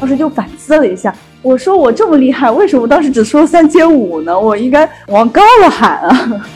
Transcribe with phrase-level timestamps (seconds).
[0.00, 4.38] 当时就反思了一下，我说我这么厉害，为什么当时只说三千五呢？
[4.38, 6.46] 我应该往高了喊啊！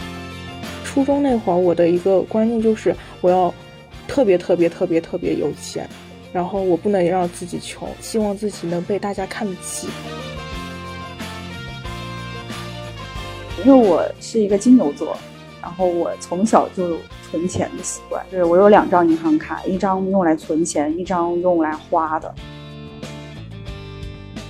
[0.84, 3.52] 初中那会儿，我的一个观念就是我要
[4.06, 5.88] 特别特别特别特别有钱，
[6.32, 9.86] 然后我不能让自己穷，希望自己能被大家看得起。
[13.64, 15.14] 因为我是一个金牛座，
[15.60, 16.96] 然后我从小就有
[17.30, 22.34] 存钱的习惯，对我有两张银行卡，一张用来存钱，一张用来花的。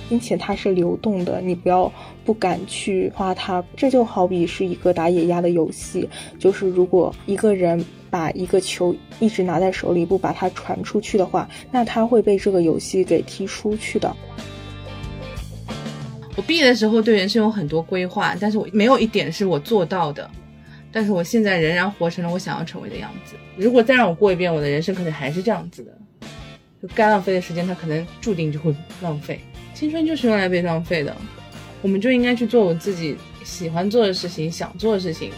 [0.09, 1.89] 并且它是流动的，你不要
[2.25, 3.63] 不敢去花它。
[3.77, 14.13] 这就好比是一个打野鸭的游戏，就是如果一个人把一个球一直拿在手里，不把它传出去的话，那他会被这个游戏给踢出去的。
[16.35, 20.29] 我毕业的时候对人生有很多规划，但是我没有一点是我做到的。
[20.91, 23.35] 但是我现在仍然活成了我想要成为的样子。
[23.55, 25.91] 如果再让我过一遍我的人生，可能还是这样子的。
[26.81, 29.39] 就该浪费的时间，它可能注定就会浪费。
[29.79, 31.15] 青春就是用来被浪费的，
[31.81, 35.31] 我们就应该去做我自己喜欢做的事情，想做的事情。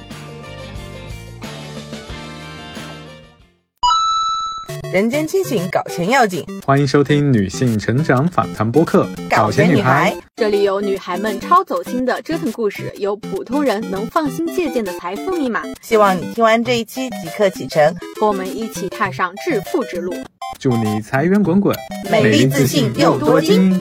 [4.92, 6.44] 人间清醒，搞钱要紧。
[6.66, 15.62] 欢迎收听女性成长访谈播客《搞钱女孩》，这里有女孩们超走心的折腾故事，有普通人能放心借鉴的财富密码。
[15.84, 20.16] 希望你听完这一期即刻启程，和我们一起踏上致富之路。
[20.60, 21.78] 祝你财源滚滚，
[22.10, 23.80] 美丽自信又多金。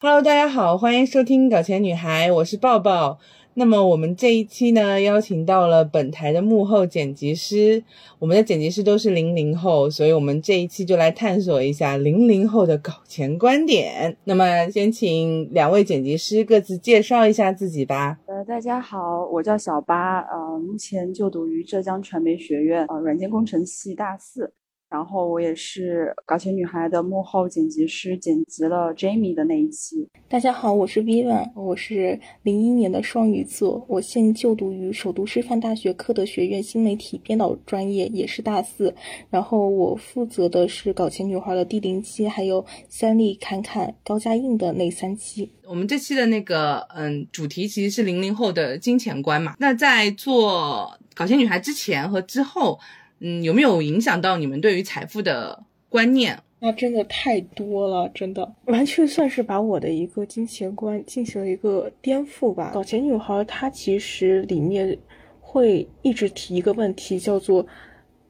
[0.00, 3.18] Hello，大家好，欢迎收听《搞钱女孩》，我是抱抱。
[3.54, 7.82] 那么我们这一期呢，邀请到了本台的幕后剪辑师，
[8.20, 14.16] 我们的剪辑师都是零零后，所以我们这一期就来探索一下零零后的搞钱观点。
[14.22, 18.20] 那么先请两位剪辑师各自介绍一下自己吧。
[18.26, 24.52] 呃，大家好，我叫小八，呃，目前就读于浙江传媒学院，呃，软件工程系大四。
[24.90, 30.08] 然后我也是搞钱女孩的幕后剪辑师，剪辑了 Jamie 的那一期。
[30.30, 38.94] 大家好，我是 Vivian，我是零一年的双鱼座，我现就读于首都师范大学科德学院新媒体编导专业，也是大四。
[39.28, 45.52] 然后我负责的是搞钱女孩的第零期，还有三立侃侃高家印的那三期。
[45.66, 49.54] 我们这期的那个嗯主题其实是零零后的金钱观嘛。
[49.58, 52.78] 那在做搞钱女孩之前和之后。
[53.20, 56.38] 嗯，有没有影响到你们对于财富的观念？
[56.60, 62.72] 那真的太多了，真的完全算是把我的一个金钱观进行了一个颠覆吧。
[62.74, 64.98] 搞钱女孩她其实里面
[65.40, 67.64] 会一直提一个问题，叫做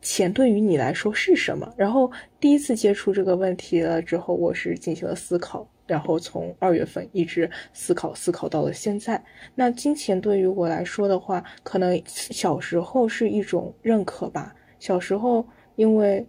[0.02, 1.72] 钱对于你来说是什么？
[1.74, 9.22] 然后第一次接触这个问题了之后，我是进行了思考，然后从二月份一直思考思考到了现在。
[9.54, 14.54] 那金钱对于我来说的话，可能小时候是一种认可吧。
[14.78, 15.46] 小时候，
[15.76, 16.26] 因为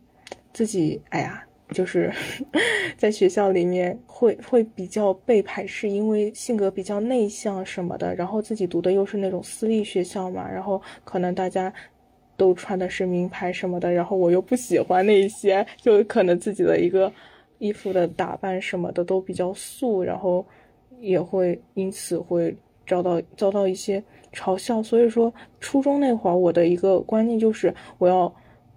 [0.54, 2.12] 自己哎呀，就是
[2.98, 8.14] 在学校里面会会比较被排斥，因为性格比较内向什么的。
[8.16, 11.72] 然后自己读的又是那种私立学校嘛，然后可能大家
[12.36, 17.12] 都穿的是名牌什么的，然后我又不喜欢那些，就可能自己的一个
[17.60, 20.46] 衣服的打扮什么的都比较素，然后
[21.00, 22.56] 也会因此会
[22.88, 24.04] 遭到遭到一些。
[24.34, 28.34] 嘲笑，所以说初中那会儿，我的一个观念就是我要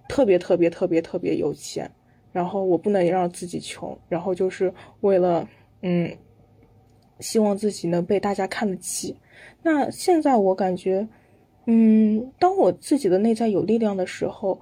[0.09, 1.91] 特别特别特别特别有钱，
[2.33, 5.49] 然后我不能让自己穷，然后就是为了
[5.83, 6.11] 嗯，
[7.21, 9.17] 希望自己能被大家看得起。
[9.63, 11.07] 那现在我感觉，
[11.67, 14.61] 嗯，当我自己的内在有力量的时候。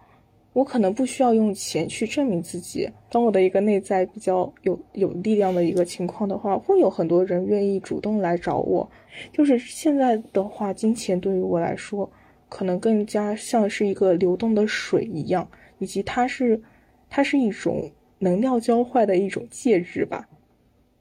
[0.52, 2.90] 我可能不需要用钱去证明自己。
[3.08, 8.90] 当我的一个内在比较有有力量的一个情况的话，会有很多人愿意主动来找我。
[9.32, 12.10] 就是现在的话，金钱对于我来说，
[12.48, 16.60] 可能更加像是一个流动的水一样，以及它是，
[17.08, 17.88] 它是一种
[18.18, 20.28] 能量交换的一种介质吧。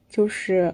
[0.08, 0.72] 就是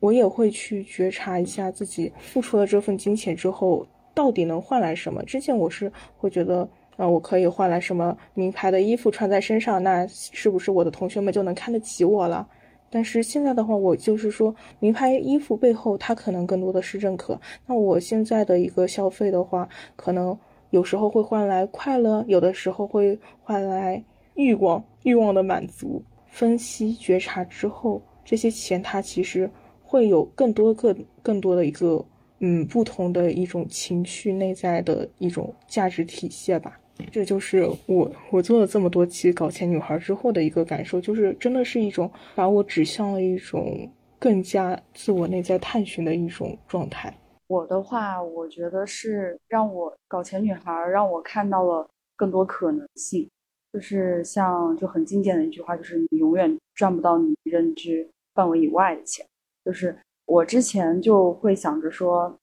[0.00, 5.22] 我也会去觉察一下自己付出了这份金钱之后，到底能换来什么。
[5.22, 6.68] 之前我是会觉得。
[6.98, 9.80] 啊，我可以换来什么名牌的衣服穿在身上？
[9.82, 12.46] 那是不是我的同学们就能看得起我了？
[12.90, 17.40] 但是现在的话，我就是说，名牌衣服背后，它可能更多的是认可。
[17.66, 20.36] 那我现在的一个消费的话，可能
[20.70, 24.02] 有时候会换来快乐，有的时候会换来
[24.34, 26.02] 欲望，欲望的满足。
[26.26, 29.48] 分析觉察之后，这些钱它其实
[29.82, 32.04] 会有更多、更更多的一个
[32.40, 36.78] 嗯不同的一种情绪内在的一种价值体现吧。
[37.10, 47.12] 这就是我我做了这么多期搞钱女孩之后的一个感受，就是真的是一种把我指向了一种更加自我内在探寻的一种状态。
[47.46, 53.28] 我的话，我觉得是让我搞钱女孩让我看到了更多可能性。
[53.70, 59.24] 就是像就很经典的一句话，就是你永远赚不到你认知范围以外的钱。
[59.62, 62.34] 就是我之前就会想着说，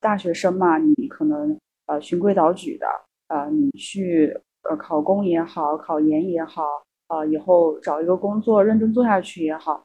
[0.00, 1.56] 大学生嘛，你可能
[1.86, 2.86] 呃循规蹈矩的，
[3.30, 4.38] 呃，你去
[4.68, 6.62] 呃考公也好，考研也好，
[7.08, 9.82] 呃，以后找一个工作认真做下去也好。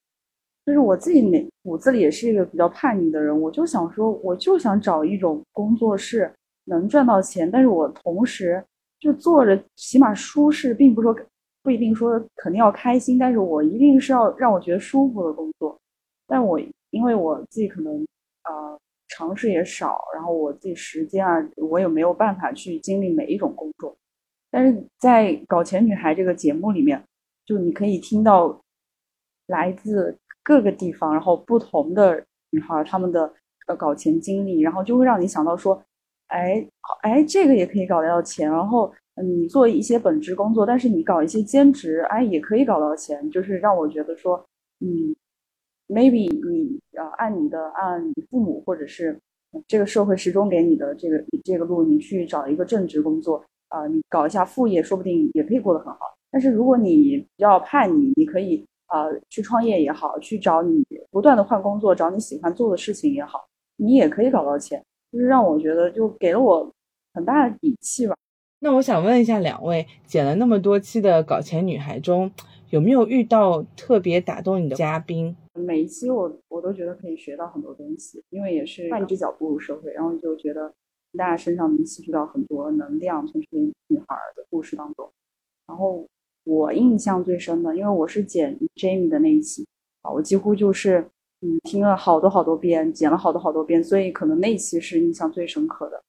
[0.66, 6.32] 就是我自己内骨子里也是一个比较叛逆的人，我就想说，我就想找一种工作是
[6.66, 8.64] 能赚到钱，但是我同时。
[8.98, 11.16] 就做着起码舒适，并不说
[11.62, 15.78] 不一定说肯定要开心，但是我一定是要让我觉得舒服的工作。
[16.26, 16.60] 但我
[16.90, 17.94] 因为我自己可能
[18.46, 18.80] 呃
[19.16, 23.96] 尝试也少，然后我自己时间啊，我也没有办法去经历每一种工作。
[24.52, 27.02] 但是在《搞钱女孩》这个节目里面，
[27.46, 28.62] 就你可以听到
[29.48, 33.34] 来自各个地方，然后不同的女孩她们的
[33.68, 35.82] 呃搞钱经历，然后就会让你想到说。
[36.28, 36.68] 哎，
[37.04, 38.50] 哎，这个也可以搞得到钱。
[38.50, 43.30] 然后，嗯，你做一些本职工作，但是你搞一些兼职，哎，也可以搞到钱。
[43.30, 44.44] 就是让我觉得说，
[44.80, 45.16] 嗯
[45.88, 49.20] ，maybe 你呃，按你的，按你父母或者是
[49.68, 56.00] 这个社会时钟给你的这个这个路，你去找一个正职工作啊，你搞一下副业，说不定也可以过得很好。
[56.32, 63.46] 但是如果你比较叛逆，你可以啊去创业也好，去找你不断的换工作，找你喜欢做的事情也好，
[63.78, 64.84] 你也可以搞到钱。
[65.12, 66.70] 就是让我觉得，就给了我
[67.14, 68.14] 很大的底气吧。
[68.60, 72.30] 那我想问一下两位，剪了那么多期的《搞钱女孩》中，
[72.76, 75.34] 有没有遇到特别打动你的嘉宾？
[75.54, 80.74] 每一期我我都觉得可以学到很多东西，因为也是换一只脚步入社会，然后就觉得
[81.18, 83.58] 大家身上能吸取到很多能量，从这些
[83.88, 85.10] 女孩的故事当中。
[85.68, 86.06] 然后
[86.44, 89.66] 我印象最深的，因为我是剪 Jamie 的那一期
[90.02, 91.10] 啊，我几乎就是。
[91.42, 96.02] 嗯，听了好多好多遍，剪了好多好多遍，所以可能那一期是印象最深刻的。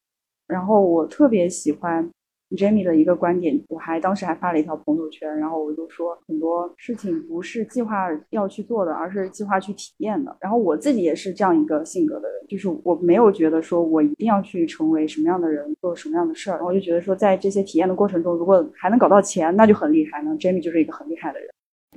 [0.47, 2.09] 然后我特别喜欢
[2.51, 10.37] Jamie 的一个观点，我还当时还发了一条朋友圈，然后我就说很多事情不是计划要去做的，而是计划去体验的。
[10.41, 16.55] 然后我自己也是这样一个性格的人，就是我没有觉得说我一定要去成为什么样的人，做什么样的事儿。
[16.55, 20.23] 然后我就觉得说，在这些体验的过程中，如果还能搞到钱，那就很厉害。
[20.23, 21.49] 那 Jamie 就是一个很厉害的人。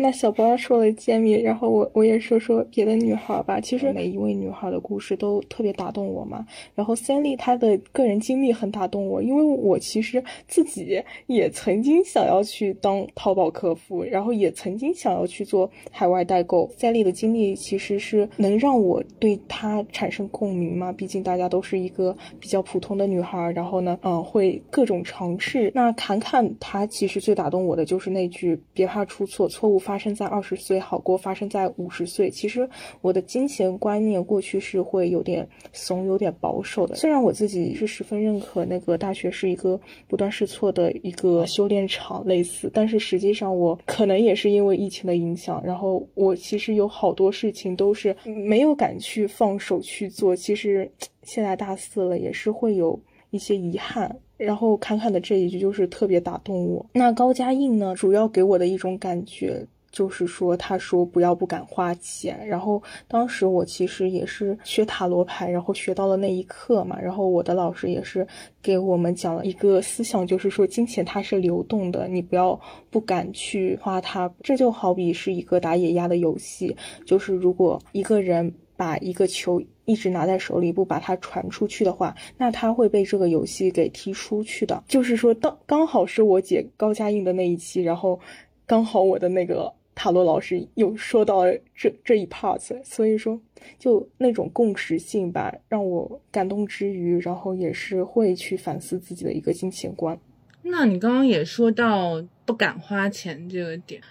[0.02, 3.60] 那小包说了揭秘，然后我我也说说别的女孩吧。
[3.60, 6.46] 其实每一位女孩的故事都特别打动我嘛。
[6.74, 16.72] 然后三丽她的个人经历很打动我，因为我其实自己也曾经想要去当淘宝客服，然后也曾经想要去做海外代购。
[16.78, 20.94] 三丽的经历其实是能让我对她产生共鸣嘛。
[20.94, 25.70] 毕竟大家都是一个比较普通的女孩，然后呢，嗯，会各种尝试。
[25.76, 29.78] 那侃侃她其实最打动我的就是那句“别怕出错，错误”。
[29.90, 32.30] 发生在二十岁好过发生在五十岁。
[32.30, 32.70] 其实
[33.02, 36.94] 我的金钱观念过去是会有点怂、有点保守的。
[36.94, 50.36] 虽然我自己是十分认可那个大学是一个不断试错的一个修炼场类似，但是实际上我可能也是因为疫情的影响，然后我其实有好多事情都是没有敢去放手去做。
[50.36, 50.88] 其实
[51.24, 53.02] 现在大四了，也是会有
[53.32, 54.16] 一些遗憾。
[54.38, 56.86] 然后侃侃的这一句就是特别打动我。
[56.94, 59.68] 那高嘉印呢，主要给我的一种感觉。
[59.92, 62.48] 就是说，他说不要不敢花钱。
[62.48, 67.00] 然后当时我其实也是学塔罗牌，然后学到了那一课嘛。
[67.00, 68.26] 然后我的老师也是
[68.62, 72.60] 给我们讲了一个思想，就是说金钱它是流动的，你不要
[72.90, 74.32] 不敢去花它。
[74.44, 84.84] 这就好比是一个打野鸭的游戏，就是如果一个人把一个球一直拿在手里，不把它传出去的话，那他会被这个游戏给踢出去的。
[84.88, 88.20] 就是说，当刚好是我姐高嘉印的那一期，然后
[88.68, 89.74] 刚好我的那个。
[90.02, 91.44] 塔罗老师又说到
[91.76, 93.38] 这这一 part，所以说
[93.78, 100.18] 就那种共识性吧，让我感动之余，然后也是会去反思自己的一个金钱观。
[100.62, 104.02] 那你刚刚也说到不敢花钱这个点，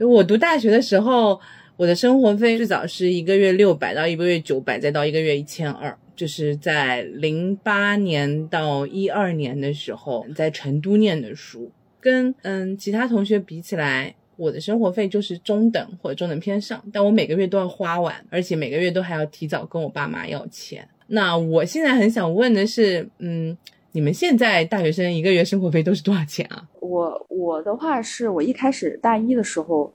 [0.00, 1.38] 我读大学的时候，
[1.76, 14.16] 我的生活费最早是一个月六百到一个月九百，再到一个月一千二，就是在零八年到一二年的时候，在成都念的书，跟嗯其他同学比起来。
[14.38, 20.88] 我的生活费就是中等或者中等偏上，但我每个月都要花完，而且每个月都还要提早跟我爸妈要钱。
[21.08, 23.58] 那我现在很想问的是，嗯，
[23.90, 26.68] 你们现在大学生一个月生活费都是多少钱啊？
[26.80, 29.92] 我我的话是我一开始大一的时候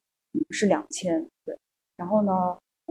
[0.50, 1.58] 是两千，对，
[1.96, 2.32] 然后呢，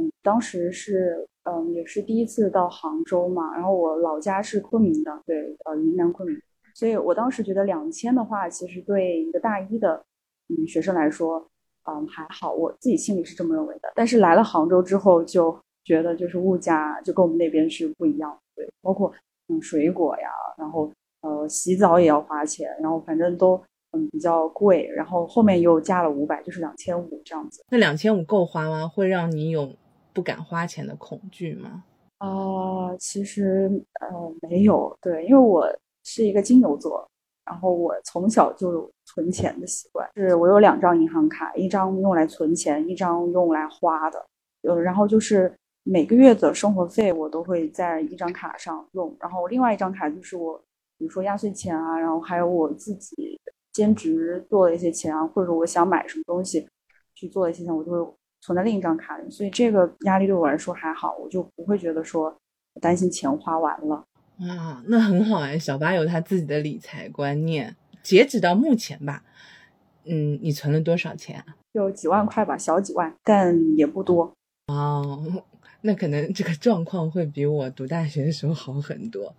[0.00, 6.40] 嗯，当时是嗯也是第一次到杭州嘛，然后我老家是昆明的，对，呃，云南昆明，
[6.75, 10.02] 所以我当时觉得两千的话，其实对一个大一的。
[10.49, 11.38] 嗯，学生来说，
[11.84, 13.92] 嗯，还好，我自己心里是这么认为的。
[13.94, 19.12] 但是来了杭州之后，就觉得就是物价就跟我们那边是不一样，对，包括
[19.49, 20.90] 嗯水果呀，然后
[21.22, 23.61] 呃洗澡也要花钱，然后反正都
[23.92, 27.64] 嗯比较贵，然后后面又加了五百，就是两千五这样子。
[27.70, 28.87] 那两千五够花吗？
[28.88, 29.75] 会让你有
[30.12, 31.84] 不敢花钱的恐惧吗？
[32.18, 33.68] 啊、其实
[34.00, 35.66] 呃没有，对，因为我
[36.04, 37.04] 是一个金牛座，
[37.44, 44.25] 然后我从小就有存钱的习惯，是我有两张银行卡，一张用来存钱，一张用来花的，
[44.62, 50.56] 呃，然后就是每个月的生活费我都会在一张卡上用，然后另外一张卡就是我，
[50.99, 53.40] 比如说压岁钱啊，然后还有我自己
[53.72, 56.68] 兼职做的一些钱啊，或者我想买什么东西
[57.14, 62.32] 去做的一些钱，我就会存在另一张卡里，所以这个压力对我来说还好，我就不会觉得说
[62.80, 64.04] 担心钱花完了。
[64.49, 67.76] 啊，那很好哎，小八有他自己的理财观念。
[68.02, 69.22] 截止到目前吧，
[70.04, 71.56] 嗯，你存了多少钱啊？
[71.72, 74.32] 有几万块吧，小几万，但也不多。
[74.66, 75.25] 哦，
[75.82, 79.34] 那可能这个状况会比我读大学的时候好很多。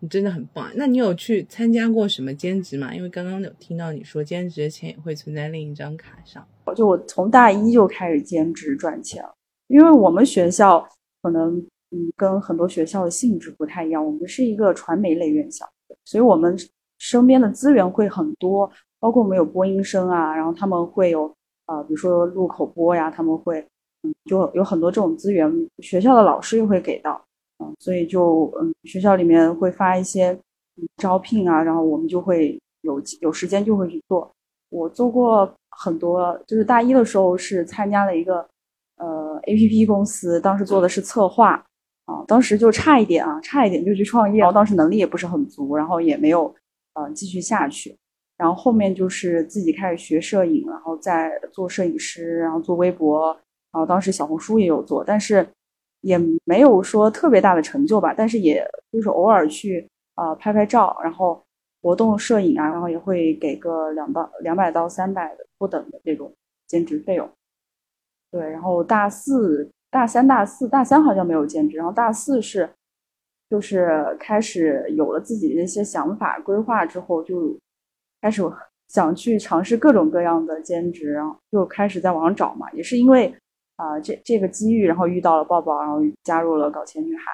[0.00, 0.70] 你真的很棒。
[0.74, 2.94] 那你有去参加过什么兼职吗？
[2.94, 6.46] 因为刚刚有听到你说兼职的钱也会存在另一张卡上。
[6.76, 9.24] 就我从大一就开始兼职赚钱，
[9.68, 10.86] 因为我们学校
[11.22, 15.64] 可能嗯跟很多学校的性质不太一样，我们是一个传媒类院校，
[16.04, 16.56] 所以我们
[16.98, 21.32] 身边的资源会很多，包括我们有播音生啊，然后他们会有
[21.66, 23.60] 呃比如说录口播呀，他们会
[24.02, 25.48] 嗯就有很多这种资源，
[25.78, 27.24] 学校的老师也会给到，
[27.58, 30.36] 嗯，所以就嗯学校里面会发一些
[30.96, 34.28] 招聘啊，然后我们就会有有时间就会去做。
[34.70, 38.44] 我做过很多，就是大一的时候是参加了一个
[38.96, 41.64] 呃 A P P 公司，当时做的是策划
[42.06, 46.54] 啊，当时就差一点啊，差一点就去创业，然后当时能力也不是很足，然后也没有
[46.94, 47.96] 呃继续下去，
[48.36, 53.32] 然后后面就是自己开始学摄影，然后再做摄影师，然后做微博，
[53.72, 55.46] 然后当时小红书也有做，但是
[56.00, 61.42] 也没有说特别大的成就吧，但是也就是偶尔去啊、拍拍照，然后。
[61.86, 66.32] 活动摄影啊，然后也会给个两到两百到三百不等的这种
[66.66, 67.28] 兼职费用。
[68.30, 72.68] 对，然后大四、大三、大四、大三好像没有兼职，然后大四是
[73.48, 77.56] 就是开始有了自己的一些想法规划之后，就
[78.20, 78.42] 开始
[78.88, 82.68] 想去尝试各种各样的兼职，然后就开始在网上找嘛。
[82.72, 83.32] 也是因为
[83.76, 87.30] 啊、这这个机遇，然后遇到了抱抱，然后加入了搞钱女孩。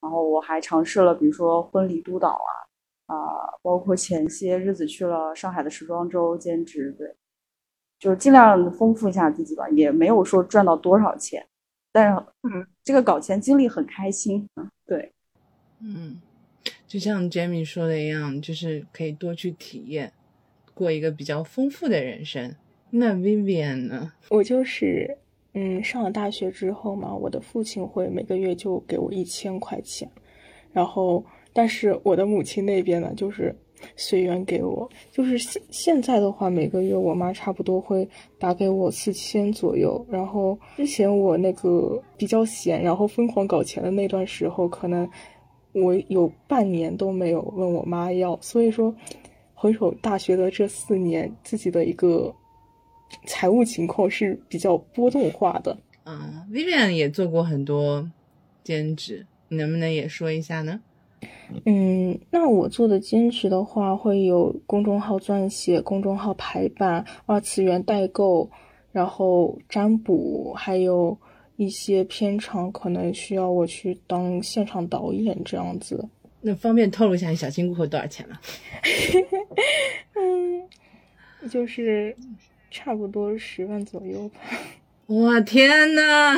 [0.00, 2.50] 然后我还尝试了，比如说婚礼督导啊。
[3.06, 3.16] 啊、
[3.62, 7.14] 包括前些日子去了上海的时装周兼职，对，
[7.98, 11.46] 就是尽量丰富一下自己吧，也没有说赚到多少钱，
[11.92, 15.12] 但是嗯，这个搞钱经历很开心，嗯，对，
[15.80, 16.20] 嗯，
[16.88, 20.12] 就像 Jamie 说的一样，就是可以多去体验，
[20.74, 22.54] 过一个比较丰富的人生。
[22.90, 24.12] 那 Vivian 呢？
[24.30, 25.18] 我就是，
[25.54, 30.10] 嗯，上了大学之后嘛，我的父亲会每个月就给我一千块钱，
[30.72, 33.54] 然后，但是我的母亲那边呢，就是
[33.96, 38.08] 随缘给我，就是现现在的话，每个月我妈差不多会
[38.38, 45.08] 打给我四千左右，然后之前我那个比较闲，然后疯狂搞钱的那段时候，可能
[45.72, 48.94] 我有半年都没有问我妈要，所以说，
[49.54, 52.34] 回首大学的这四年，自己的一个
[53.26, 55.76] 财务情况是比较波动化的。
[56.04, 58.10] 嗯，Vivian 也做过很多
[58.64, 60.80] 兼职，你能不能也说一下呢？
[61.64, 68.50] 嗯，那我做的兼职的话，会有公众号撰写、公众号排版、二次元代购，
[68.90, 71.18] 然后占卜，还有
[71.56, 76.08] 一些片场可能需要我去当现场导演这样子。
[76.40, 78.38] 那方便透露一下你小金库多少钱吗？
[80.16, 80.68] 嗯，
[81.48, 82.16] 就是
[82.70, 84.40] 差不多十万左右吧。
[85.06, 86.34] 我天呐！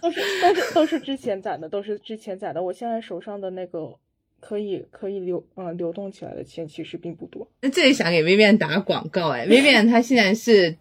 [0.00, 2.62] 都是都是都是之前攒的，都是之前攒的。
[2.62, 3.96] 我现在手上的那个
[4.40, 7.48] 可以可以流呃流动起来的钱其实并不多。
[7.60, 10.76] 那这里想给 Vivian 打个广告哎，Vivian 她现在是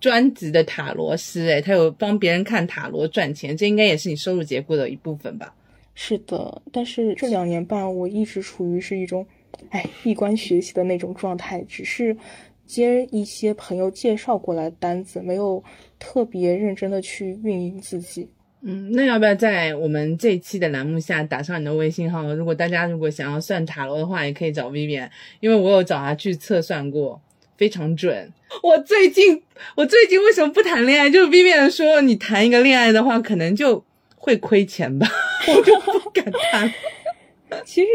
[0.00, 5.54] 专职的塔罗师哎，她有帮别人看塔罗赚钱，这应该也是你收入结构的一部分吧？
[5.94, 9.26] 是的，但是这两年半我一直处于是一种，
[9.68, 12.16] 哎，闭关学习的那种状态，只是
[12.64, 15.62] 接一些朋友介绍过来的单子，没有
[15.98, 18.26] 特别认真的去运营自己。
[18.62, 22.22] 嗯，那要不要在我们这一期的栏目下打上你的微信号？
[22.34, 25.08] 如果大家如果想要算塔罗的话，也可以找 Vivian，
[25.40, 27.20] 因为我有找他去测算过，
[27.56, 28.30] 非常准。
[28.62, 29.42] 我最近
[29.76, 31.08] 我最近为什么不谈恋爱？
[31.08, 33.82] 就是 Vivian 说你谈一个恋爱的话，可能就
[34.16, 35.08] 会亏钱吧，
[35.48, 36.70] 我就不敢谈。
[37.64, 37.88] 其实，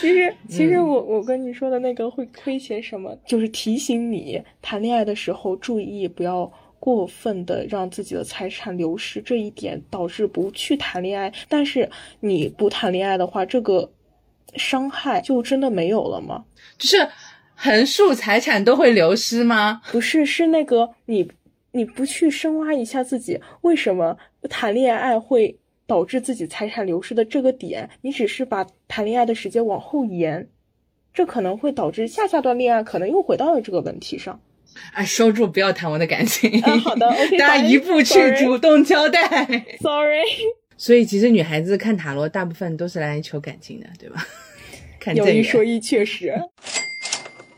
[0.00, 6.50] 其实，其实我我跟你说的那个会亏钱什么，就是提醒你谈恋爱的时候注意不要
[6.80, 11.32] 过分的让自己的财产流失，这一点导致不去谈恋爱。
[11.48, 13.90] 但是你不谈恋爱的话，这个
[14.56, 16.44] 伤害就真的没有了吗？
[16.78, 17.08] 就是
[17.54, 19.82] 横竖财产都会流失吗？
[19.90, 21.30] 不是，是那个你
[21.72, 24.16] 你不去深挖一下自己为什么
[24.48, 30.48] 谈恋爱会导致自己财产流失的这个点，你只是把谈恋爱的时间往后延，
[31.12, 34.40] 这可能会导致下下段恋爱可能又回到了这个问题上。
[34.92, 36.50] 哎，收住，不要谈我的感情。
[36.64, 39.20] 嗯好的，OK， 大家一步去主动交代。
[39.80, 40.22] Sorry，
[40.76, 44.24] 所以其实女孩子看塔罗，大部分都是来求感情的，对吧？
[45.00, 45.28] 看有。
[45.28, 46.34] 一说一，确实。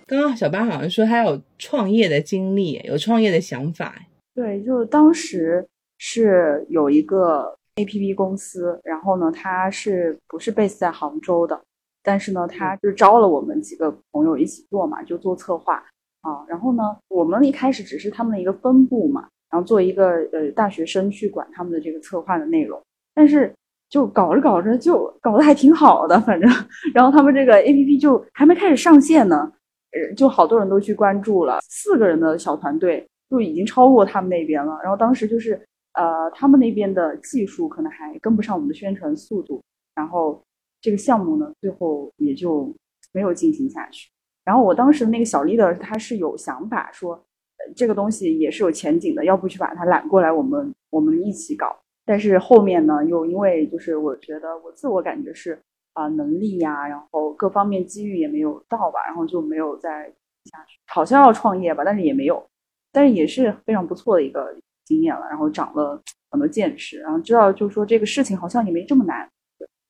[0.06, 3.94] 刚刚小八好像说他有创业的经历，有创业的想法。
[4.34, 5.66] 对，就当时
[5.98, 11.60] 是有一个 APP 公司，然后呢，他是不是 base 在杭州的？
[12.02, 15.84] 但是呢，他就招了我们几个朋友一起做嘛，就做策划
[16.22, 16.44] 啊。
[16.48, 22.80] 然后呢，我们一开始只是他们的一个分部嘛，然后做一个呃大学生去管他们的这个策划的内容。
[23.14, 23.52] 但是
[23.88, 26.48] 就搞着搞着就搞得还挺好的，反正，
[26.94, 29.52] 然后他们这个 APP 就还没开始上线呢，
[29.92, 34.78] 呃，就好多人都去关注了，四个人的小团队就已经超过他们那边了。
[34.82, 35.60] 然后当时就是
[35.94, 39.60] 呃，他们那边的技术可能还跟不上我们的宣传速度，
[39.96, 40.40] 然后
[40.80, 42.72] 这个项目呢，最后也就
[43.12, 44.08] 没有进行下去。
[44.44, 51.76] 然后我当时那个小 leader 他是有想法说，呃，这个东西也是有前景的，要不去把它揽过来，我们我们一起搞。
[52.06, 55.60] 但是后面呢，又因为就是我觉得我自我感觉是
[55.92, 60.08] 啊、能力呀、然后各方面机遇也没有到吧，然后就没有再
[60.44, 60.78] 下去。
[60.86, 62.44] 好像要创业吧，但是也没有，
[62.92, 69.28] 但是也是非常不错的一个经验了，然后长了很多见识，然后知道就是说这个事情好像也没这么难，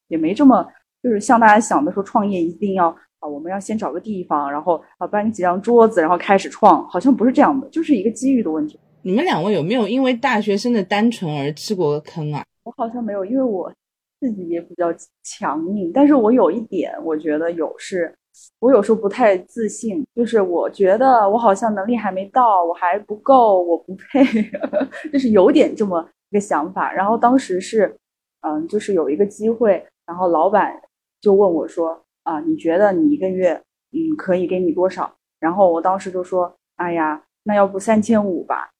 [0.08, 0.66] 也没这么
[1.02, 8.78] 就是像大家想的说创业一定要啊，我们要先找个地方，然后啊搬几张桌子，然后开始创，好像不是这样的，就是一个机遇的问题。
[9.02, 12.44] 你们两位有没有因为大学生的单纯而吃过坑啊？
[12.64, 13.72] 我好像没有，因为我
[14.20, 18.14] 自己也比较强硬，但是我有一点，我觉得有是，
[18.58, 24.22] 我有时候不太自信，就是我觉得我好像能力还没到，我还不够，我不配，
[25.10, 26.92] 就是有点这么一个想法。
[26.92, 27.96] 然后当时是，
[28.42, 30.78] 嗯，就是有一个机会，然后老板
[31.22, 33.52] 就问我说，啊，你觉得你一个月，
[33.92, 35.12] 嗯，可以给你多少？
[35.38, 38.70] 然后我当时就说，哎呀，那要不三千五吧，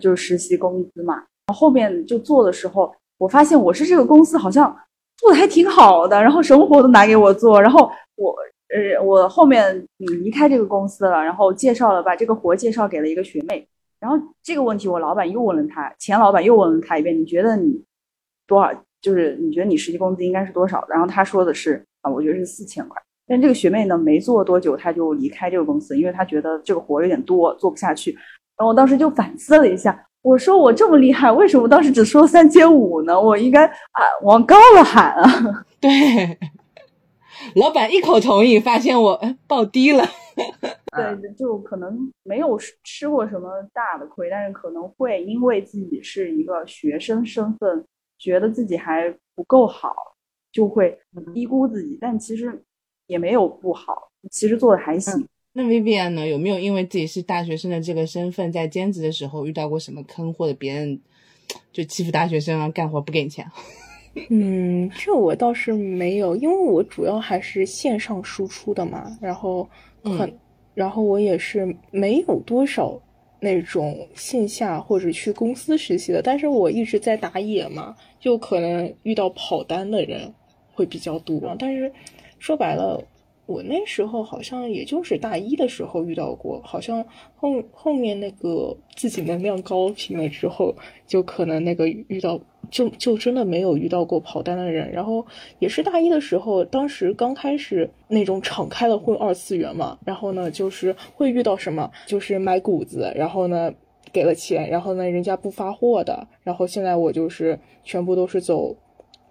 [0.00, 1.24] 就是实习工资嘛。
[1.52, 4.76] 后面就做的时候，我发现我是这个公司好像
[5.16, 8.34] 做的还挺好的，然后什么活都拿给我做，然后我
[8.74, 13.66] 呃我后面嗯离开这个公司了，然后介绍了把这个活介绍给了一个学妹，
[13.98, 17.84] 然后这个问题我老板又问了他，前老板又问了他一遍，你觉得你
[18.46, 18.70] 多少？
[19.00, 20.86] 就是你觉得你实际工资应该是多少？
[20.88, 23.00] 然后他说的是啊，我觉得是四千块。
[23.26, 28.12] 但这个学妹呢，没做多久，她就离开这个公司，因为她觉得这个活有点多，做不下去。
[28.12, 33.18] 然后我当时就反思了一下，我说我这么厉害，为什么当时只说三千五呢？
[33.18, 35.64] 我应该啊往高了喊啊！
[35.80, 35.90] 对，
[37.56, 40.04] 老板一口同意，发现我哎报低了。
[40.94, 47.84] 对，就可能没有吃吃过什么大的亏，但是可能会因为自己是一个学生身份，
[48.18, 49.94] 觉得自己还不够好，
[50.52, 50.96] 就会
[51.34, 51.98] 低估自己。
[52.00, 52.62] 但其实
[53.06, 55.26] 也没有不好，其实做的还行。
[55.54, 56.26] 那 Vivian 呢？
[56.26, 61.00] 有没有因为自己是大学生的这个身份，在兼职的时候遇到过什么坑，或者别人
[61.72, 63.46] 就欺负大学生啊，干活不给你钱？
[64.30, 69.68] 嗯，这我倒是没有，因为我主要还是线上输出的嘛，然后
[70.02, 70.38] 很，嗯
[70.74, 72.98] 然后我也是没有多少
[73.40, 80.32] 那种线下或者去公司实习的，但是我一直在打野嘛，就可能遇到跑单的人
[80.82, 81.92] 会比较多，但是
[82.40, 83.00] 说白了。
[83.44, 90.74] 我那时候好像也就是大一的时候遇到过，好像后后面那个自己能量高频了之后，
[91.08, 92.40] 就可能那个遇到
[92.70, 94.90] 就就真的没有遇到过跑单的人。
[94.92, 95.26] 然后
[95.58, 103.74] 也是大一的时候，当时刚开始那种敞开了混二次元嘛，然后呢就是会遇到什么，就是买谷子，然后呢
[104.12, 108.74] 给了钱，然后呢人家不发货的，然后现在我就是全部都是走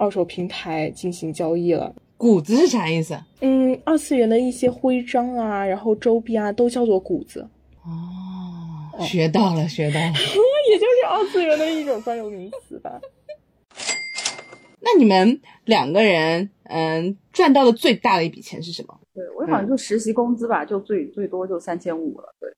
[0.02, 1.94] 二手平台进行交易了。
[2.18, 3.16] 谷子是啥意思？
[3.42, 7.48] 嗯，二次元的一些徽章啊，然后周边啊，都叫做谷子，
[7.84, 10.08] 哦，学到了，学到了。
[10.72, 13.00] 也就是二次元的一种专有名词吧。
[14.80, 19.00] 那你们两个人，嗯，赚到的最大的一笔钱是什么？
[19.14, 22.34] 对我好像就实习工资吧，就最最多就三千五了。
[22.40, 22.50] 对，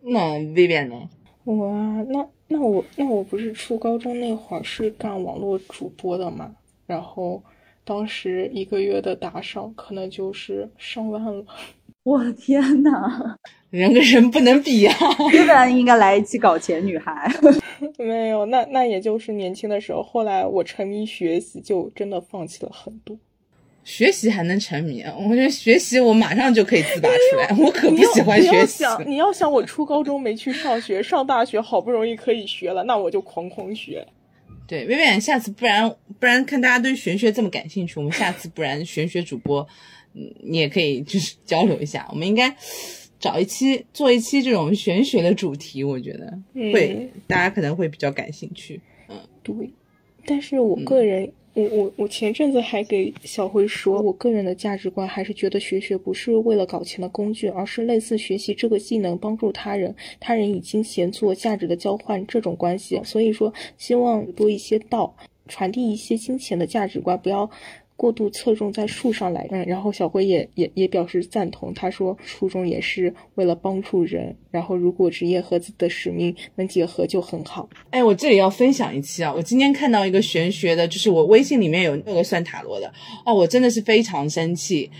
[0.00, 0.96] 那 Vivian 呢？
[1.44, 6.50] 我啊，那那我那我不是初高中那会儿是干网络主播的嘛，
[6.86, 7.42] 然后
[7.84, 11.44] 当时一个月的打赏可能就是上万了。
[12.04, 13.36] 我的天呐，
[13.70, 14.94] 人跟人不能比啊！
[15.34, 17.28] 要不然应该来一期搞钱女孩。
[17.98, 23.18] 没有，那那也就是年轻的时候，后来我沉迷学习，就真的放弃了很多。
[23.82, 28.84] 学习还能沉迷，我觉得学习我马上就可以自拔出来，我可不喜欢你要学习。
[28.84, 34.06] 想，你要想，我初高中没去上学，上大学好不容易可以学了，那我就狂狂学。
[34.66, 39.66] 对，薇薇，下次不然不然看大家对玄学这么感兴趣，我们下次不然玄学主播，
[40.14, 42.06] 嗯，你也可以就是交流一下。
[42.10, 42.54] 我们应该
[43.18, 48.80] 找一期做一期这种玄学的主题，我觉得会、大家可能会比较感兴趣。
[49.08, 49.54] 嗯对，
[50.26, 63.00] 但是我个嗯人，我我我前阵子还给小辉说，我个人的价值观还是觉得学学不是为了搞钱的工具，而是类似学习这个技能帮助他人，他人以金钱做价值的交换这种关系。
[63.02, 65.16] 所以说，希望多一些道，
[65.48, 67.50] 传递一些金钱的价值观，不要。
[67.96, 77.68] 过度侧重在树上来，嗯，然后小辉也也也表示赞同，他说初衷也是为了帮助人，然后如果职业和自己的使命能结合就很好。
[77.90, 79.32] 哎，我这里要分享一期啊！
[79.34, 82.92] 我今天看到一个玄学的，就是我微信里面有那个算塔罗的
[83.24, 84.90] 哦，我真的是非常生气，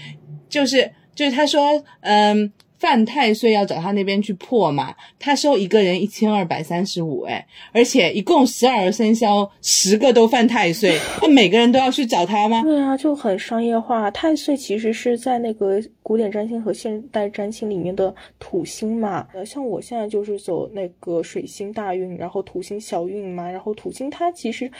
[0.48, 12.62] 就是就是他说，嗯，犯太岁要找他那边去破嘛，他收一个人一千二百三十五，哎，而且一共十二生肖，十个都犯太岁，那每个人都要去找他吗？
[12.62, 14.10] 对啊，就很商业化。
[14.10, 19.26] 太岁其实是在那个古典占星和现代占星里面的土星嘛。
[19.32, 23.50] 呃，像我现在就是走那个水星大运，然后土星小运嘛。
[23.50, 24.70] 然后土星它其实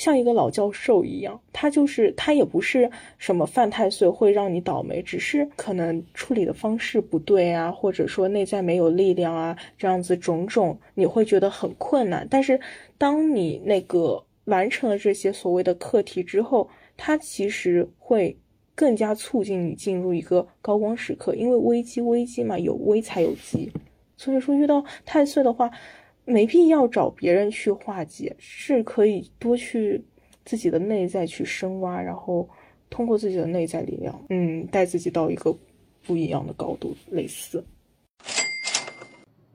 [0.00, 12.26] 像一个老教授一样，他就是他也不是什么犯太岁会让你倒霉，只是可能处理的方式不对啊，或者说内在没有力量啊，这样子种种你会觉得很困难。
[12.30, 12.58] 但是
[12.96, 18.34] 当你那个完成了这些所谓的课题之后，它其实会
[18.74, 23.70] 更加促进你进入一个高光时刻，因为危机危机嘛，有危才有机。
[24.16, 25.70] 所以说，遇到太岁的话，
[26.24, 30.04] 没必要找别人去化解，是可以多去
[30.44, 32.48] 自己的内在去深挖，然后
[32.88, 35.56] 通过自己的内在力量，嗯，带自己到一个
[36.06, 37.64] 不一样的高度，类似。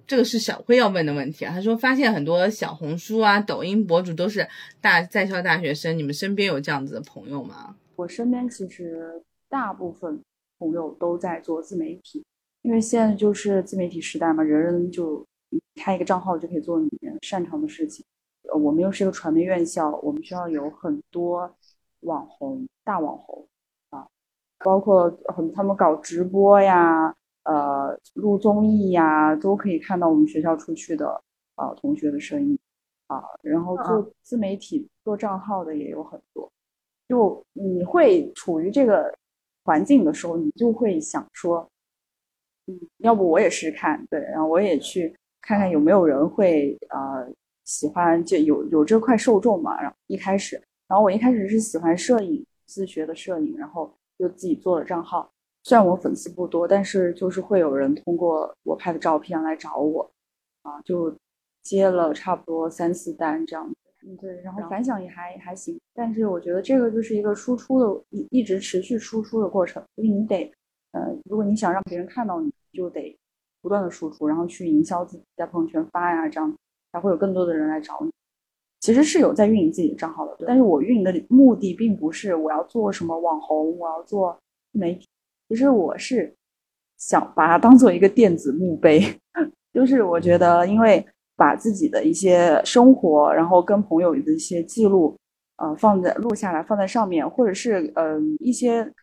[0.08, 1.52] 这个是小辉要问的问题啊。
[1.52, 4.48] 他说，发现很多小红书啊、抖音博主都是
[4.80, 7.76] 大在校大学生，你们身边有这样子的朋友吗？
[7.96, 10.22] 我身边其实大部分
[10.60, 12.24] 朋友都在做自媒体，
[12.62, 15.26] 因为现在就是自媒体时代嘛，人人就
[15.76, 16.90] 开一个账号就可以做你
[17.22, 18.06] 擅长的事情。
[18.52, 21.54] 呃，我们又是一个传媒院校，我们学校有很多
[22.02, 23.48] 网红、大网红
[23.90, 24.08] 啊，
[24.60, 27.16] 包括很他们搞直播呀。
[27.44, 31.22] 呃，录综艺呀，都可以看到我们学校出去的
[31.54, 32.58] 啊同学的身影
[33.06, 33.22] 啊。
[33.44, 36.52] 然后做自媒体、做账号的也有很多。
[37.08, 39.14] 就你会处于这个
[39.64, 41.70] 环境的时候，你就会想说，
[42.66, 47.32] 嗯，要不我也试试看，对，然后我也去看看有没有人会呃
[47.66, 49.80] 喜欢，就有有这块受众嘛。
[49.80, 50.56] 然后一开始，
[50.88, 55.32] 然后我一开始是喜欢摄影，自学的摄影，然后就自己做了账号。
[55.62, 60.10] 虽然我粉丝不多，但是就是会有人通过我拍的照片来找我，
[60.64, 61.16] 啊，就
[61.62, 63.76] 接了差不多三四单这样子。
[64.08, 65.80] 嗯，对，然后反响也还还行。
[65.94, 70.52] 但是我觉得这个就是一个输出的，一一直持续输出的过程，因为你得，
[70.92, 73.16] 呃，如果你想让别人看到你，就得
[73.66, 76.56] 不断的输出，然后去营销自己，在朋友圈发呀，这样
[76.94, 78.12] 才会有更多的人来找你。
[78.80, 84.38] 其实是有在运营自己的账号的，但是我运营的目的并不是我要做什么网红，我要做
[84.72, 85.08] 媒体。
[85.50, 86.32] 其实我是
[87.00, 89.02] 想把它当做一个电子墓碑，
[89.74, 91.04] 就是我觉得，因为
[91.36, 95.18] 把自己的一些生活，然后跟朋友的一些记录，
[95.58, 98.94] 呃，放在录下来放在上面，或者是嗯、一些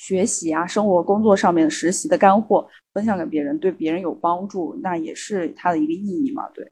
[0.00, 6.48] 学习啊、生活、工作上面实习的干货分享给别人，对别人有帮助，那也是它的一个意义嘛。
[6.54, 6.66] 对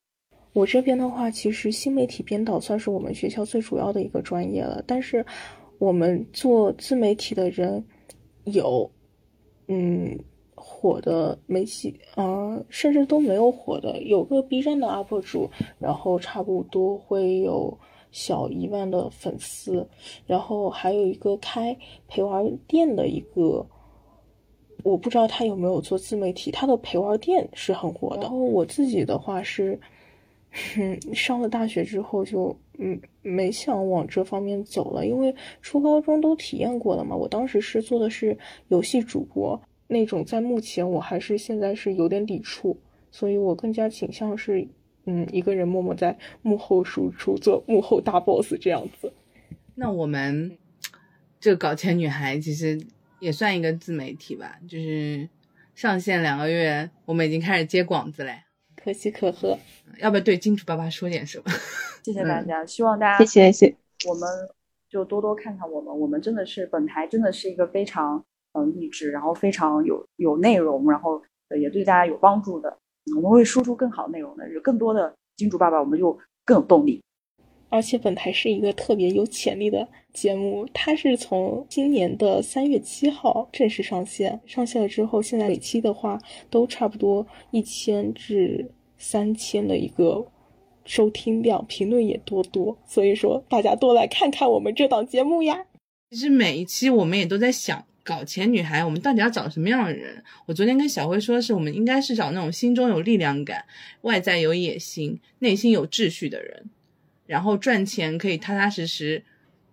[0.55, 5.23] 我这边的话，其实新媒体编导算是我们学校最主要的一个专业了，但是
[5.79, 7.85] 我们做自媒体的人。
[8.45, 8.91] 有，
[9.67, 10.19] 嗯，
[10.55, 14.01] 火的媒体，呃，甚至都没有火的。
[14.05, 17.79] 有个 B 站的 UP 主，然后差不多会有
[18.11, 19.87] 小一万的粉丝，
[20.27, 23.67] 然后还有一个开陪玩店的一个，
[24.83, 28.23] 我不知道他有没有做自媒体，他的陪玩店是很火的。
[28.23, 29.79] 然后我自己的话是，
[30.77, 32.57] 嗯， 上了大学之后就。
[32.81, 37.17] 嗯，没想往这方面走了，因为初高中都体验过了嘛。
[37.17, 42.79] 我当时是做的是游戏主播那种，在目前我还是现在是有点抵触，
[43.11, 44.65] 所以我更加倾向是，
[45.11, 49.11] 嗯，一个人默默在幕后输出，做幕后大 boss 这样子。
[49.75, 50.59] 那我们
[51.41, 52.79] 这个搞钱女孩其实
[53.19, 55.27] 也算一个自媒体吧，就是
[55.75, 58.43] 上线两个月，我们已经开始接广子嘞，
[58.77, 59.59] 可喜可贺。
[59.99, 61.45] 要不要对金主爸爸说点什么？
[62.05, 63.75] 谢谢大家，嗯、希望大家谢谢谢
[64.07, 64.29] 我们
[64.91, 71.23] 就多多看看我们，我们真的是本台真的是一个非常嗯励志，然后非常有有内容，然后
[71.59, 72.79] 也对大家有帮助的，
[73.17, 77.03] 我们会输出更好内容的，有更多的金主爸爸，我们就更有动力。
[77.71, 86.19] 而且本台是一个特别有潜力的节目，它是从今年的三月七号正式上线，上线了之后，现在每期的话
[86.49, 90.27] 都差不多一千至三千的一个
[90.87, 95.67] 收听量，评论也多多，所以说大家多来看看我们这档节目呀。
[96.11, 100.25] 其实每一期我们也都在想，搞钱女孩我们到底要找什么样的人？
[100.47, 103.67] 我昨天跟小辉说，是我们应该是找那种心中有力量感、
[104.01, 106.65] 外在有野心、内心有秩序的人。
[107.27, 109.23] 然后赚钱可以踏踏实实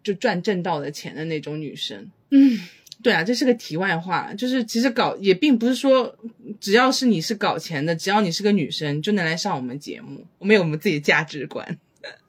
[0.03, 2.59] 就赚挣到的钱的那种女生，嗯，
[3.01, 6.17] 对啊，这是个题外话，就是其实搞也并不是说
[6.59, 11.77] 只要是你是搞钱的，只要你是个女生就能来上我们节目，我们有我们自己的价值观。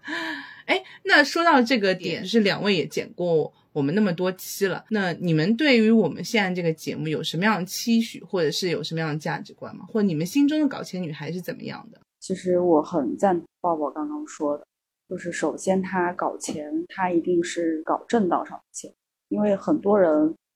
[0.66, 9.84] 哎，那说到这个点，就是两位也剪过我们那么多期了，那你们对于我们现在这个节目有什么样的期许，或者是有什么样的价值观吗？
[9.86, 12.00] 或者你们心中的搞钱女孩是怎么样的？
[12.18, 14.66] 其实我很赞同抱抱刚刚说的。
[15.10, 18.90] 就是首先，他搞钱，他一定是搞正道上的钱，
[19.28, 20.10] 因为很多人，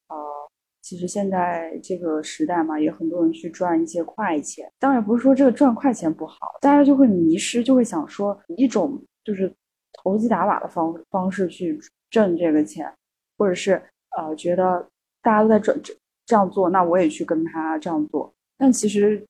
[0.09, 0.16] 呃，
[0.80, 4.66] 其实现在这个时代嘛，也很多人去赚一些快钱。
[4.78, 9.52] 当然不是说这个赚快钱不好，大家就会迷失，就会想说一种就是
[10.02, 11.78] 投机打把的方方式去
[12.11, 12.92] 挣这个钱，
[13.40, 13.83] 或者是
[14.18, 14.87] 呃觉得
[15.22, 15.94] 大家都在赚这
[16.26, 18.31] 这样做，那我也去跟他这样做。
[18.59, 19.26] 但其实，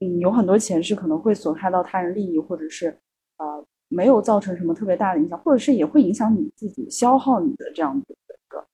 [0.00, 2.98] 嗯，有很多钱是可能会损害到他人利益，或者是
[3.36, 3.64] 呃。
[3.88, 8.66] 没有造成什么特别大的影响，或者是也会影响你自己消耗你的这样子的一个，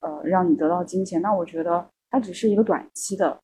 [0.00, 1.22] 呃，让你得到金钱。
[1.22, 3.40] 那我觉得它只是一个短期的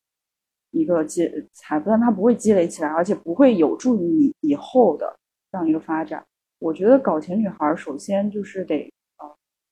[0.73, 5.17] 一个积财富，但它不会积累起来，而且不会有助于你以后的
[5.53, 6.27] 这样一个发展。
[6.59, 8.93] 我觉得搞钱女孩首先就是得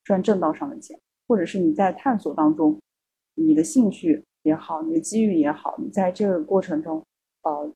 [0.04, 2.78] 赚正道上的钱，或者是你在探索当中，
[3.34, 7.02] 你的兴趣也好，你的机遇也好，你在这个过程中，
[7.42, 7.72] 呃，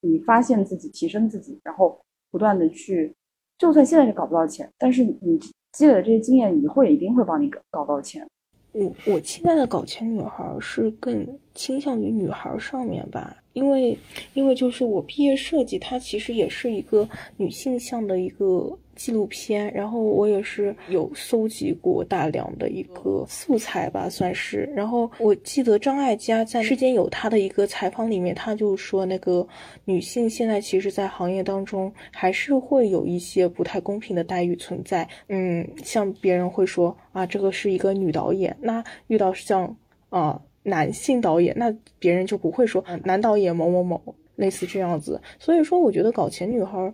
[0.00, 2.00] 你发现自己，提升自己，然后。
[2.32, 3.12] 不断的去，
[3.58, 5.36] 就算现在是搞不到钱，但是你
[5.72, 8.24] 积累的这些经验，以后也一定会帮你搞搞到钱。
[8.70, 13.36] 我我期待的搞钱女孩是更倾向于女孩上面吧。
[13.52, 13.98] 因为，
[14.34, 24.70] 因为就是我毕业设计，它其实也是一个女性向的一个纪录片，然后我也是有搜集过大量的一个素材吧，算是。
[24.74, 29.46] 然后我记得张艾嘉在《世间有她》的一个采访里面，她就说，那个
[29.84, 35.08] 女性现在其实，在行业当中还是会有一些不太公平的待遇存在。
[35.28, 39.76] 嗯，像别人会说啊，这个是一个女导演，那遇到像
[40.08, 40.40] 啊。
[40.62, 44.00] 男性导演，那别人就不会说男导演某某某
[44.36, 45.20] 类似这样子。
[45.38, 46.92] 所以说，我觉得搞钱女孩，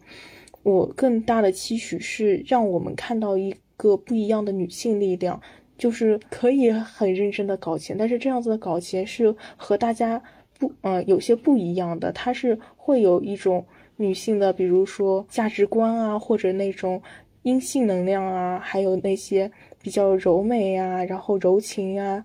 [0.63, 5.41] 我更大的期许是让我们看到一个不一样的女性力量，
[5.77, 10.23] 就是可以很认真的搞钱，但是这样子的搞钱是和大家
[10.59, 13.65] 不呃有些不一样的，它是会有一种
[13.97, 17.03] 女性的，比如说价值观啊，或者那种
[17.43, 19.51] 阴性能量啊，还有那些
[19.83, 22.25] 比较柔美啊，然后柔情呀。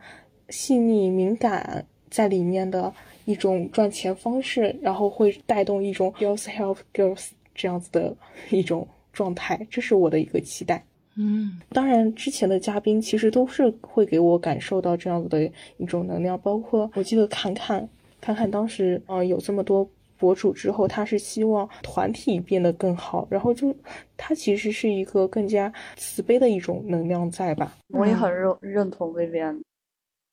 [0.52, 2.94] 细腻敏感在里面的
[3.26, 8.16] 一种赚钱方式，然后会带动一种 girls help girls 这样子的
[8.50, 10.84] 一种状态，这是我的一个期待。
[11.18, 17.88] 嗯，当然之前的嘉宾其实都是会给我感受到这样子的一种能量，包括我记得侃侃，
[18.22, 19.88] 侃侃当时啊有这么多
[20.18, 23.76] 博主之后，他是希望团体变得更好，然后就
[24.16, 27.76] 他其实是一个更加慈悲的一种能量在吧？
[27.90, 29.60] 我也很认认同 Vivian。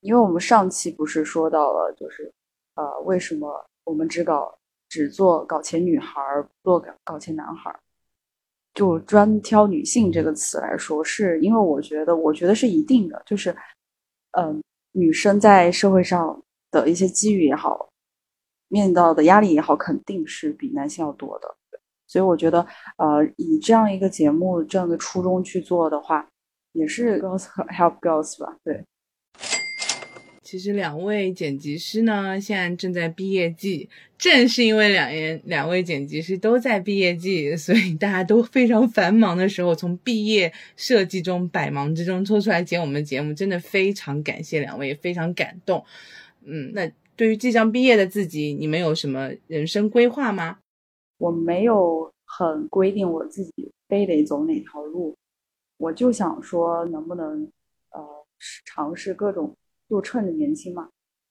[0.01, 2.33] 因为我们上期不是说到了，就是，
[2.75, 4.57] 呃，为什么我们只搞
[4.89, 6.21] 只做搞钱女孩，
[6.63, 7.75] 不做搞钱男孩？
[8.75, 13.57] 就专挑女性这个词来说，是因为我觉得，我觉得是一定的，就是，
[14.33, 17.91] 嗯，女生在社会上的一些机遇也好，
[18.69, 21.57] 面到的压力也好，肯定是比男性要多的。
[22.07, 22.65] 所以我觉得，
[22.99, 26.27] 呃，以这样一个节目这样的初衷去做的话，
[26.73, 28.85] 也是 girls help girls 吧，对。
[30.51, 33.87] 其实两位剪辑师呢，现在正在毕业季。
[34.17, 45.85] 正是因为两人两位剪辑师都在毕业季，所以大家都非常繁忙的时候，从毕业设计中百忙之中抽出来剪我们的节目，真的非常感谢两位，也非常感动。
[46.47, 50.61] 嗯，那对于即将毕业的自己，你们有什么人生规划吗？
[51.19, 55.15] 我没有很规定我自己非得走哪条路，
[55.77, 57.47] 我就想说，能不能
[57.91, 58.03] 呃
[58.65, 59.55] 尝试各种。
[59.89, 60.89] 就趁着年轻嘛，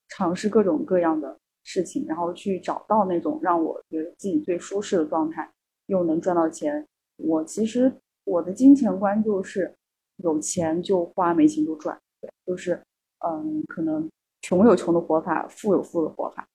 [0.10, 5.50] 尝试各种各样的事情，然后去找到那种让我觉得自己最舒适的状态，
[5.88, 6.86] 又能赚到钱。
[7.18, 7.92] 我其实
[8.24, 9.76] 我的金钱观就是，
[10.18, 12.82] 有钱就花，没钱就赚，对，就是
[13.26, 14.10] 嗯，可能
[14.42, 16.48] 穷有穷的活法，富有富的活法。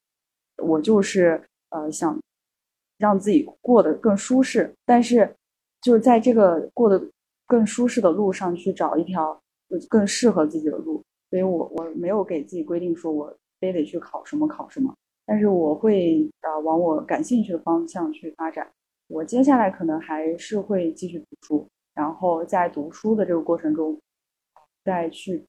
[0.58, 2.18] 我就是呃想
[2.98, 5.34] 让自己过得更舒适，但是
[5.80, 7.04] 就是在这个过得
[7.46, 9.40] 更舒适的路上去找一条
[9.88, 11.02] 更适合自己的路。
[11.32, 18.70] 所以我我没有给自己规定说我非得去考什么考什么，但是我会啊往我感兴趣的方向去发展。
[19.08, 23.98] 我接下来可能还是会继续读书，然后在读书的这个过程中，
[24.84, 25.42] 再去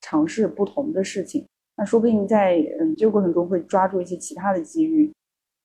[0.00, 1.46] 尝试不同的事情。
[1.76, 5.12] 那说不定在嗯这个过程中会抓住一些其他的机遇，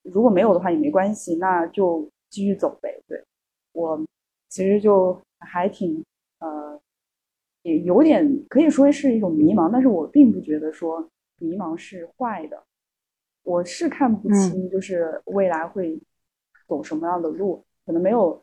[0.04, 3.02] 如果没有的话也没关系，那就继续走呗。
[3.08, 3.24] 对
[3.72, 4.06] 我
[4.50, 6.04] 其实就还挺
[6.40, 6.78] 呃。
[7.66, 12.64] 也有点可以说是一种迷茫，但是我并不觉得说迷茫是坏的。
[13.42, 16.00] 我是看不清，就是未来会
[16.68, 18.40] 走什么样的路，可能没有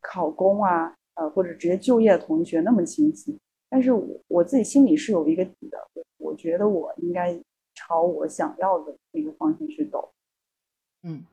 [0.00, 3.36] 考公啊，呃，或者直接就业的同学那么清晰。
[3.68, 5.76] 但是我我自己心里是有一个底的，
[6.18, 7.36] 我觉得我应该
[7.74, 10.12] 朝我想要的那个方向去走。
[11.02, 11.24] 嗯，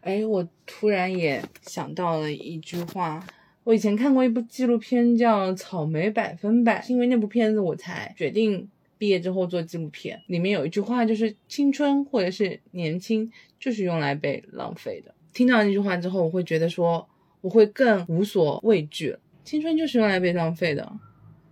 [0.00, 3.22] 哎，我突然也想到了一句话。
[3.62, 10.20] 我以前看过一部纪录片，叫《草莓百分百》，是因为那部片子我才决定毕业之后做纪录片。
[10.28, 15.14] 里面有一句话，就是青春或者是年轻，就是用来被浪费的。
[15.34, 17.06] 听到那句话之后，我会觉得说，
[17.42, 19.14] 我会更无所畏惧。
[19.44, 20.90] 青春就是用来被浪费的，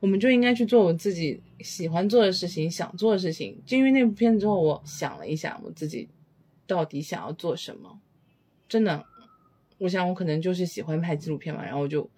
[0.01, 3.61] 我们就应该去做我自己喜欢做的事情，想做的事情。
[3.67, 6.09] 就因为那部片子之后，我想了一下，我自己
[6.67, 8.01] 到底想要做什么，
[8.67, 9.05] 真的。
[9.79, 12.09] 我想我可能就是喜欢拍纪录片嘛，然后我就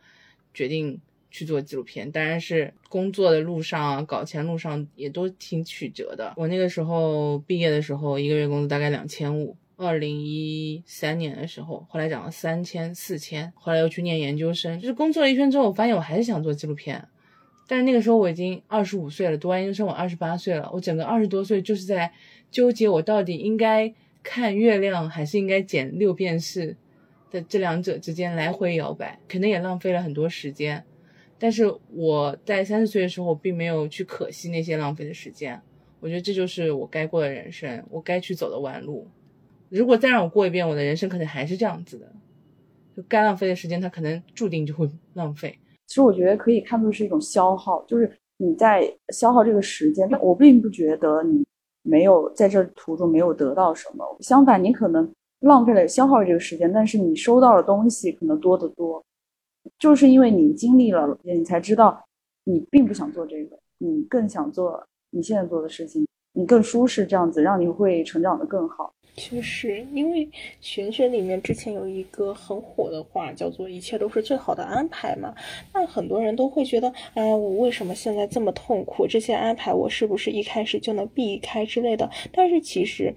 [0.53, 2.11] 决定去做纪录片。
[2.11, 6.35] 当然是工作的路上啊、搞钱路上也都挺曲折的。
[6.37, 9.57] 我那个时候毕业的时候，一个月工资大概两千五。
[9.83, 13.51] 二零一三年的时候，后来涨了三千、四千。
[13.55, 17.03] 后来又去念研究生，就是工作了一圈之后，我发现我还是想做纪录片。
[17.67, 20.69] 但是那个时候我已经二十五岁了，读完研究生我二十八岁了。
[20.75, 22.13] 我整个二十多岁就是在
[22.51, 26.77] 纠结，我到底应该看月亮，还是应该剪六便士。
[27.31, 30.85] 的这两者之间来回摇摆，可能也浪费了很多时间。
[31.39, 35.59] 但是我在三十岁的时候，并没有去可惜那些浪费的时间。
[36.01, 39.09] 我觉得这就是我该过的人生，我该去走的弯路。
[39.69, 42.13] 如果再让我过一遍，我的人生可能还是这样子的。
[42.97, 45.59] 就该浪费的时间，它可能注定就会浪费。
[45.87, 48.83] 其实我觉得可以看作是一种消耗，就是你在
[49.15, 50.07] 消耗这个时间。
[50.21, 51.45] 我并不觉得你
[51.83, 55.11] 没有在这途中没有得到什么，相反，你可能。
[55.41, 59.03] 浪费了消耗这个时间，但是你收到的东西可能多得多，
[59.79, 62.03] 就是因为你经历了，你才知道
[62.45, 68.93] 你并不想做这个，你更想做你现在做的事情，你更舒适，这样子让你会成长的更好。
[69.17, 70.29] 确实，因为
[70.61, 75.35] 玄学里面之前有一个很火的话，叫做“一切都是最好的安排”嘛。
[75.75, 79.07] 那很多人都会觉得，哎，我为什么现在这么痛苦？
[79.07, 82.09] 这些安排我是不是一开始就能避开之类的？
[82.31, 83.15] 但是其实。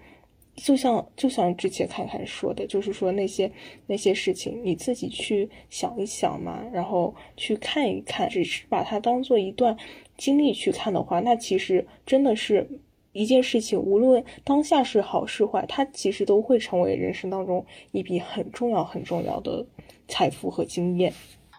[0.56, 3.52] 就像就像之前看看说的，就是说那些
[3.88, 9.76] 那些事情，你自己去想一想嘛，然后去看一看，只是把它当做一段
[10.16, 12.68] 经历去看的话，那其实真的是
[13.14, 19.66] 一件事情，无论当下是好是坏，它其实都会成为人生当中一笔很重要很重要的
[20.08, 21.12] 财富和经验。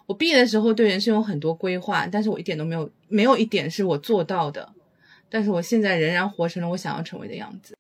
[0.07, 4.73] 我毕业的时候对人生有很多规划，但是我一点都没有，没有一点是我做到的，
[5.29, 7.77] 但是我现在仍然活成了我想要成为的样子。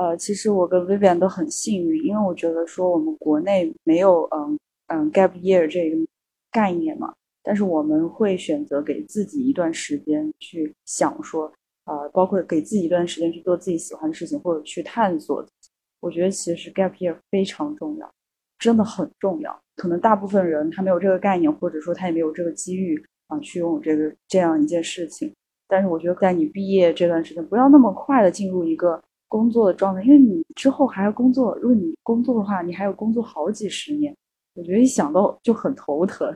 [0.00, 5.96] 呃，其实我跟 Vivian 都很幸运，因为我觉得说我们国内没有嗯嗯 gap year 这个
[6.50, 11.52] 概念嘛，但是我们会选择给自己一段时间去想说，
[11.84, 15.44] 呃，包括给自己一段时间去做自己喜欢的事情，或者去探索。
[16.00, 18.10] 我觉得其实 gap year 非常重要，
[18.58, 19.54] 真的很重要。
[19.76, 25.30] 可能大部分人他没有这个概念，或者说他也没有这个机遇啊，去拥有这个这样一件事情。
[25.68, 28.98] 但是我觉得在你毕业这段时间，不要那么快的进入一个。
[29.30, 31.54] 工作的状态，因为你之后还要工作。
[31.58, 34.12] 如果你工作的话，你还要工作好几十年。
[34.54, 36.28] 我觉得一想到就很头疼。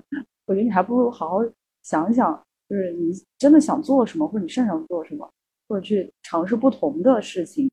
[0.47, 1.39] 我觉得你还不如好好
[1.83, 2.33] 想想，
[2.69, 5.29] 就是你真的想做什么，或者你擅长做什么，
[5.69, 7.69] 或者去尝试不同的事情。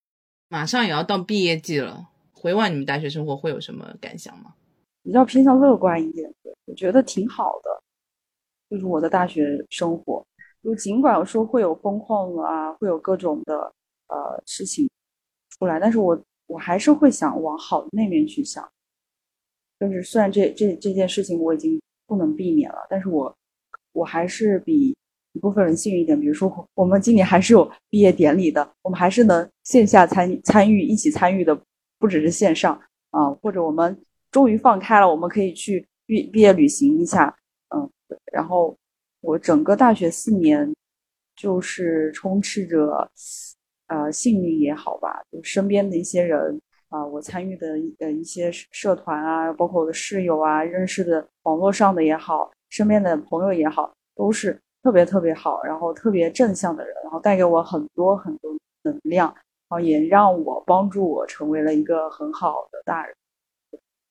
[0.49, 4.55] 马上也要到毕业季了，回望你们大学生活会有什么感想吗？
[5.03, 6.33] 比较偏向乐观一点，
[6.65, 7.69] 我觉得挺好的。
[8.69, 10.25] 就是我的大学生活，
[10.63, 13.55] 就尽管说会有风控啊，会有各种的
[14.07, 14.89] 呃事情。
[15.51, 18.67] 出来，但是我我还是会想往好的那面去想，
[19.79, 23.35] 就是虽然这这这件事情我已经不能避免了，但是我
[23.93, 24.95] 我还是比
[25.33, 26.19] 一部分人幸运一点。
[26.19, 31.59] 比如说，我们今年还是有毕业典礼的，我们还是能线下参参与，一起参与的，
[31.99, 32.79] 不只是线上
[33.11, 33.29] 啊。
[33.41, 33.97] 或者我们
[34.31, 37.33] 终于放开了，我们可以去毕毕业旅行一下，
[37.75, 37.89] 嗯，
[38.31, 38.77] 然后
[39.21, 40.73] 我整个大学四年
[41.35, 43.09] 就是充斥着，
[43.91, 63.13] 呃，幸运也好吧，就身边的一些人啊、我参与的呃一些社团啊，包括我的室友啊，认识的网络上的也好，身边的朋友也好，都是特别特别好，然后特别正向的人，然后带给我很多很多能量，然后也让我帮助我成为了一个很好的大人。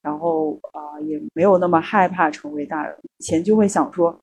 [0.03, 2.95] 然后啊、也没有那么害怕成为大人。
[3.19, 4.19] 以前就会想说，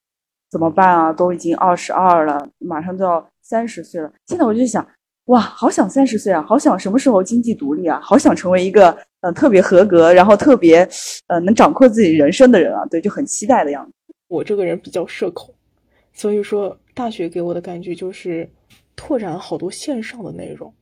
[0.50, 1.14] 怎么办啊？
[1.14, 4.12] 都已经二十二了，马上就要三十岁了。
[4.26, 4.84] 现在我就想，
[5.28, 10.88] 哇，好想三十岁啊，好想什么时候经济独立啊，好想成为一个呃特别合格，然后特别
[11.28, 12.86] 呃能掌控自己人生的人啊。
[12.86, 13.92] 对，就很期待的样子。
[14.30, 15.54] 我这个人比较社恐，
[16.14, 18.50] 所以说大学给我的感觉就是
[18.96, 20.74] 拓展了好多线上的内容。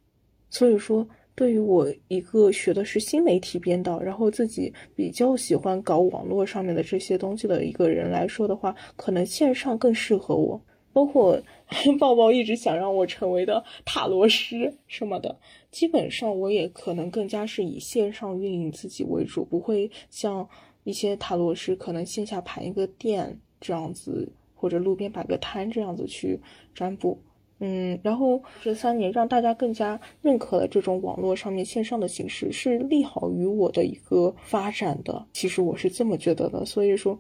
[0.52, 10.62] 所以说，对于我一个学的是新媒体编导，然后自己比较喜欢搞网络上面的这些东西的一个人来说的话，可能线上更适合我。
[10.96, 11.38] 包括
[12.00, 15.38] 抱抱一直想让我成为的塔罗师什么的，
[15.70, 20.48] 基本上我也可能更加是以线上运营自己为主，不会像
[20.86, 26.40] 一些塔罗师可能线下盘一个店这样子，或者路边摆个摊这样子去
[26.74, 27.20] 占卜。
[27.60, 35.26] 嗯，然后这三年让大家更加认可了这种网络上面线上的形式，是利好于我的一个发展的。
[35.34, 36.66] 其实我是这么觉得的。
[36.66, 37.20] 所以说，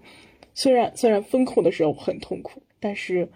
[0.53, 3.29] 虽然虽然风控的时候很痛苦，但是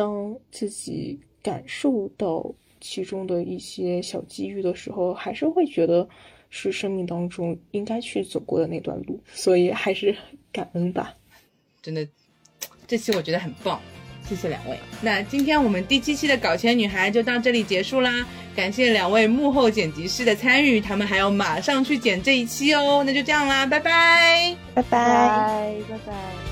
[0.00, 6.08] 当自己感受到其中的一些小机遇的时候，还是会觉得
[6.48, 9.20] 是生命当中应该去走过的那段路。
[9.34, 10.16] 所以还是
[10.50, 11.14] 感恩吧。
[11.82, 12.08] 真的，
[12.86, 13.78] 这期我觉得很棒，
[14.26, 14.78] 谢谢两位。
[15.02, 18.26] 那今天我们第七期的搞钱女孩就到这里结束啦，
[18.56, 23.04] 感谢两位幕后剪辑师的参与，他们还要马上去剪这一期哦。
[23.04, 24.56] 那就这样啦，拜拜。
[24.74, 24.88] 拜拜。
[24.88, 26.49] 拜拜拜。